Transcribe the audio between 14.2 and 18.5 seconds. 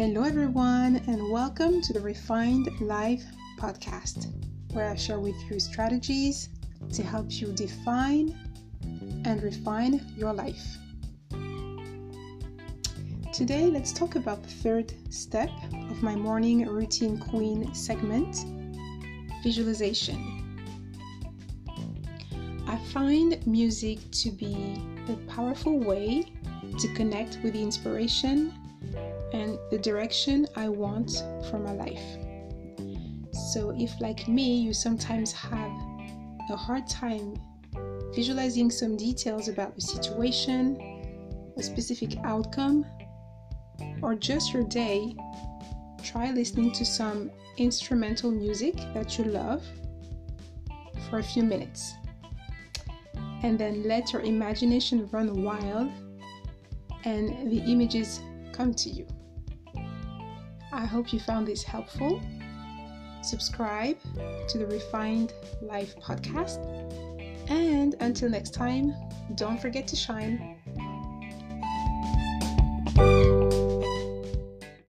the third step of my morning routine queen segment